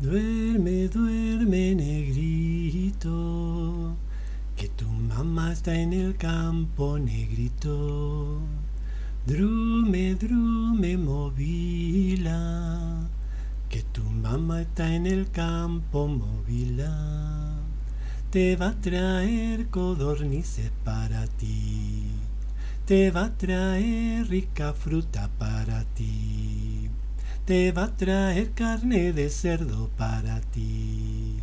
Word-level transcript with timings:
Duerme, 0.00 0.88
duerme, 0.88 1.74
negrito, 1.74 3.12
que 4.56 4.66
tu 4.70 4.86
mamá 4.86 5.52
está 5.52 5.74
en 5.74 5.92
el 5.92 6.16
campo, 6.16 6.98
negrito. 6.98 8.40
Drume, 9.26 10.14
drume, 10.14 10.96
movila, 10.96 12.40
que 13.68 13.82
tu 13.92 14.02
mamá 14.02 14.62
está 14.62 14.94
en 14.94 15.06
el 15.06 15.30
campo, 15.30 16.08
movila. 16.08 17.58
Te 18.30 18.56
va 18.56 18.68
a 18.68 18.80
traer 18.80 19.68
codornices 19.68 20.72
para 20.82 21.26
ti, 21.26 22.06
te 22.86 23.10
va 23.10 23.26
a 23.26 23.36
traer 23.36 24.26
rica 24.28 24.72
fruta 24.72 25.28
para 25.38 25.84
ti 25.92 26.29
te 27.50 27.72
va 27.72 27.82
a 27.82 27.96
traer 27.96 28.52
carne 28.52 29.12
de 29.12 29.28
cerdo 29.28 29.90
para 29.96 30.40
ti. 30.40 31.34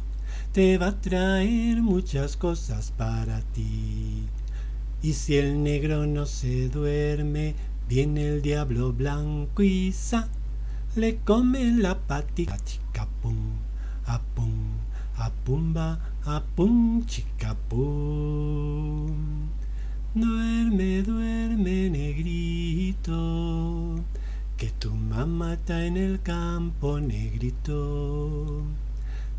Te 0.54 0.78
va 0.78 0.88
a 0.88 1.02
traer 1.02 1.81
muchas 1.81 2.38
cosas 2.38 2.94
para 2.95 3.42
ti. 3.52 4.23
Y 5.02 5.12
si 5.12 5.36
el 5.36 5.62
negro 5.62 6.08
no 6.08 6.26
se 6.26 6.70
duerme, 6.70 7.56
viene 7.90 8.26
el 8.26 8.42
diablo 8.42 8.94
blanco 8.94 9.64
y 9.64 9.92
sa, 9.92 10.30
le 10.96 11.18
come 11.18 11.73
la 11.73 12.00
patica, 12.00 12.58
chica 12.64 13.06
pum, 13.22 13.58
a 14.06 14.22
pum, 14.34 14.78
a 15.18 15.30
pumba, 15.44 16.00
a 16.24 16.42
pum, 16.56 17.06
chica 17.06 17.53
pum. 17.68 19.12
Duerme, 20.16 21.03
duerme, 21.03 21.90
está 25.68 25.84
en 25.86 25.98
el 25.98 26.22
campo 26.22 26.98
negrito, 26.98 28.64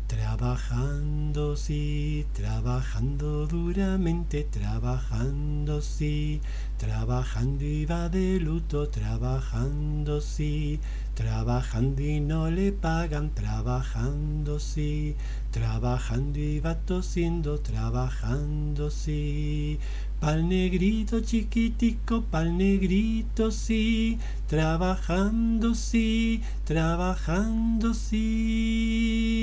trabajando, 0.09 1.55
sí, 1.55 2.25
trabajando 2.33 3.45
duramente, 3.45 4.43
trabajando, 4.43 5.81
sí, 5.83 6.41
trabajando 6.79 7.63
y 7.63 7.85
va 7.85 8.09
de 8.09 8.39
luto, 8.39 8.89
trabajando, 8.89 10.19
sí, 10.19 10.79
trabajando 11.13 12.01
y 12.01 12.19
no 12.21 12.49
le 12.49 12.71
pagan, 12.71 13.35
trabajando, 13.35 14.59
sí, 14.59 15.15
trabajando 15.51 16.39
y 16.39 16.59
va 16.59 16.73
tosiendo, 16.73 17.59
trabajando, 17.59 18.89
sí, 18.89 19.77
Pal 20.19 20.49
negrito 20.49 21.21
chiquitico, 21.21 22.23
pal 22.23 22.57
negrito 22.57 23.51
sí, 23.51 24.19
trabajando 24.47 25.73
sí, 25.73 26.41
trabajando 26.65 27.93
sí. 27.93 29.38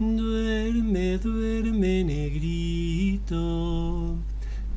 Duerme, 0.00 1.18
duerme 1.18 2.04
negrito, 2.04 3.36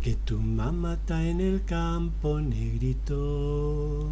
que 0.01 0.15
tu 0.25 0.39
mamá 0.39 0.93
está 0.95 1.23
en 1.23 1.39
el 1.39 1.63
campo 1.63 2.41
negrito. 2.41 4.09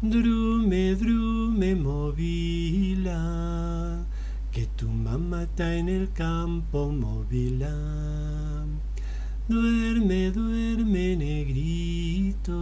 Drume, 0.00 0.94
drume, 0.94 1.74
movila, 1.74 3.20
que 4.50 4.64
tu 4.74 4.88
mamá 4.88 5.42
está 5.42 5.76
en 5.76 5.90
el 5.90 6.10
campo 6.14 6.92
movila. 6.92 8.64
Duerme, 9.50 10.30
duerme, 10.30 11.14
negrito, 11.14 12.56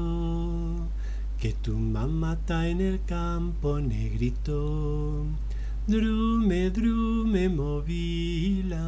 que 1.39 1.53
tu 1.63 1.79
mamá 1.79 2.33
está 2.33 2.67
en 2.69 2.81
el 2.81 2.99
campo, 3.05 3.79
negrito. 3.79 5.25
Drume, 5.89 6.69
drume, 6.71 7.49
movila, 7.49 8.81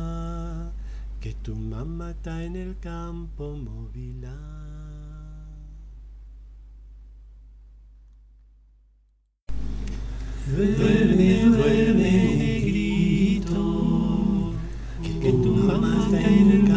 que 1.20 1.32
tu 1.44 1.54
mamá 1.54 2.10
está 2.10 2.42
en 2.42 2.56
el 2.56 2.76
campo, 2.80 3.54
movila. 3.54 4.36
Duerme, 10.48 11.44
duerme, 11.44 12.34
negrito, 12.36 13.62
que 15.22 15.30
tu 15.30 15.54
mamá 15.54 16.02
está 16.04 16.20
en 16.20 16.50
el 16.50 16.67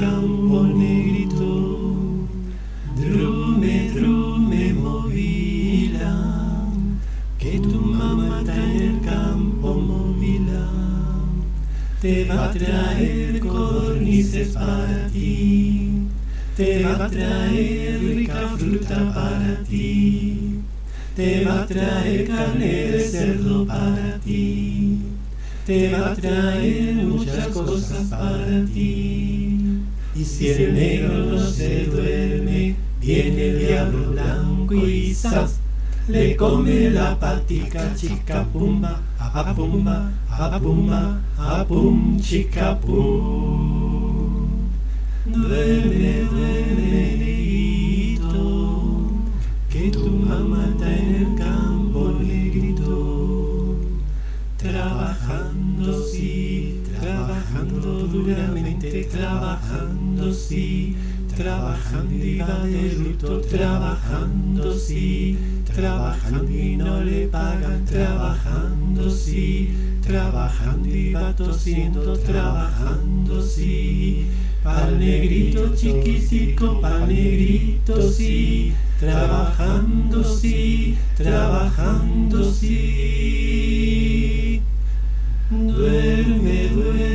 te 12.01 12.25
va 12.25 12.45
a 12.45 12.51
traer 12.51 13.39
codornices 13.39 14.56
para 14.56 15.07
ti, 15.13 16.07
te 16.57 16.84
va 16.84 17.06
a 17.06 17.07
traer 17.07 18.00
rica 18.00 18.47
fruta 18.57 19.13
para 19.13 19.63
ti, 19.69 20.62
te 21.16 21.45
va 21.45 21.62
a 21.62 21.67
traer 21.67 22.28
carne 22.28 22.66
de 22.66 23.00
cerdo 23.01 23.67
para 23.67 24.19
ti, 24.25 24.97
te 25.67 25.91
va 25.91 26.12
a 26.12 26.16
traer 26.16 26.95
muchas 26.95 27.47
cosas 27.50 28.07
para 28.07 28.66
ti. 28.73 29.59
Y 30.16 30.25
si 30.25 30.47
el 30.47 30.73
negro 30.73 31.25
no 31.25 31.39
se 31.39 31.85
duerme, 31.85 32.78
viene 33.00 33.47
el 33.50 33.59
diablo 33.59 34.12
blanco 34.12 34.73
y 34.73 35.13
sas, 35.13 35.59
le 36.07 36.35
come 36.35 36.89
la 36.89 37.19
patica 37.19 37.94
chica 37.95 38.44
pumba, 38.51 39.00
a 39.34 39.53
pumba, 39.53 40.12
a 40.30 40.59
pumba, 40.59 41.22
a 41.38 41.64
pum 41.64 42.18
chica 42.19 42.75
pum. 42.75 44.69
Duerme, 45.25 46.25
duerme, 46.30 47.16
negrito, 47.18 48.44
que 49.69 49.90
tu 49.90 50.09
mamá 50.09 50.68
está 50.72 50.94
en 50.94 51.16
el 51.16 51.36
campo 51.36 52.12
negrito, 52.19 53.78
trabajando 54.58 56.03
sí, 56.03 56.81
trabajando 57.00 58.08
duramente, 58.08 59.06
trabajando 59.06 60.34
sí 60.34 60.98
Trabajando 61.36 62.14
y 62.14 62.38
va 62.40 62.66
de 62.66 62.94
luto, 62.94 63.42
trabajando 63.42 64.74
sí, 64.74 65.38
trabajando 65.64 66.52
y 66.52 66.75
no 66.78 67.02
le 67.03 67.28
pagan, 67.28 67.86
trabajando 67.86 69.09
sí, 69.09 69.74
trabajando 70.02 70.88
y 70.90 71.14
va 71.14 71.36
tosiendo, 71.36 72.18
trabajando 72.19 73.42
sí. 73.42 74.28
Pal 74.64 75.00
negrito 75.00 75.74
chiquitico, 75.75 76.80
pal 76.81 77.08
negrito 77.08 78.00
sí, 78.12 78.74
trabajando 79.00 80.24
sí, 80.24 80.98
trabajando 81.18 82.44
sí. 82.53 83.92
Duerme, 85.50 86.68
duerme. 86.68 87.11